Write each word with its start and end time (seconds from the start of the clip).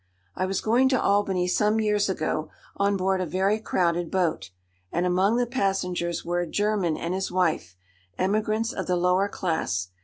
I 0.35 0.47
was 0.47 0.61
going 0.61 0.89
to 0.89 0.99
Albany, 0.99 1.47
some 1.47 1.79
years 1.79 2.09
ago, 2.09 2.49
on 2.75 2.97
board 2.97 3.21
a 3.21 3.25
very 3.27 3.59
crowded 3.59 4.09
boat, 4.09 4.49
and 4.91 5.05
among 5.05 5.35
the 5.37 5.45
passengers 5.45 6.25
were 6.25 6.39
a 6.39 6.49
German 6.49 6.97
and 6.97 7.13
his 7.13 7.31
wife, 7.31 7.75
emigrants 8.17 8.73
of 8.73 8.87
the 8.87 8.95
lower 8.97 9.29
class. 9.29 9.89